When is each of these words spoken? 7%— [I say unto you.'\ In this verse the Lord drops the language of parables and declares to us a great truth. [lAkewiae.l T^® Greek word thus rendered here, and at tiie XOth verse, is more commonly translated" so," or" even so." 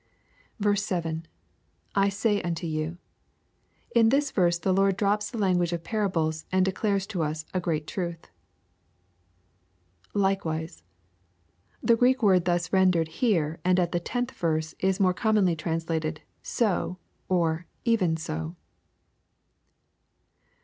7%— 0.59 1.23
[I 1.95 2.09
say 2.09 2.41
unto 2.41 2.65
you.'\ 2.65 2.97
In 3.93 4.09
this 4.09 4.31
verse 4.31 4.57
the 4.57 4.73
Lord 4.73 4.97
drops 4.97 5.29
the 5.29 5.37
language 5.37 5.73
of 5.73 5.83
parables 5.83 6.47
and 6.51 6.65
declares 6.65 7.05
to 7.05 7.21
us 7.21 7.45
a 7.53 7.59
great 7.59 7.85
truth. 7.85 8.27
[lAkewiae.l 10.15 10.73
T^® 11.85 11.97
Greek 11.99 12.23
word 12.23 12.45
thus 12.45 12.73
rendered 12.73 13.09
here, 13.09 13.59
and 13.63 13.79
at 13.79 13.91
tiie 13.91 14.01
XOth 14.01 14.31
verse, 14.31 14.73
is 14.79 14.99
more 14.99 15.13
commonly 15.13 15.55
translated" 15.55 16.23
so," 16.41 16.97
or" 17.29 17.67
even 17.85 18.17
so." 18.17 18.55